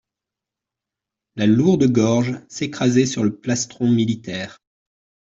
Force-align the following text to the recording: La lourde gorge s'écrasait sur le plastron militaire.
La 1.35 1.45
lourde 1.45 1.85
gorge 1.85 2.39
s'écrasait 2.49 3.05
sur 3.05 3.23
le 3.23 3.35
plastron 3.35 3.87
militaire. 3.87 4.57